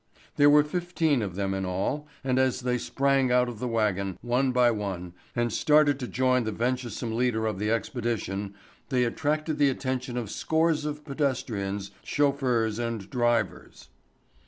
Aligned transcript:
There 0.35 0.49
were 0.49 0.63
fifteen 0.63 1.21
of 1.21 1.35
them 1.35 1.53
in 1.53 1.63
all 1.63 2.07
and 2.23 2.39
as 2.39 2.61
they 2.61 2.79
sprang 2.79 3.31
out 3.31 3.47
of 3.47 3.59
the 3.59 3.67
wagon, 3.67 4.17
one 4.23 4.51
by 4.51 4.71
one, 4.71 5.13
and 5.35 5.53
started 5.53 5.99
to 5.99 6.07
join 6.07 6.43
the 6.43 6.51
venturesome 6.51 7.15
leader 7.15 7.45
of 7.45 7.59
the 7.59 7.69
expedition 7.69 8.55
they 8.89 9.03
attracted 9.03 9.59
the 9.59 9.69
attention 9.69 10.17
of 10.17 10.31
scores 10.31 10.85
of 10.85 11.05
pedestrians, 11.05 11.91
chauffeurs 12.03 12.79
and 12.79 13.11
drivers. 13.11 13.89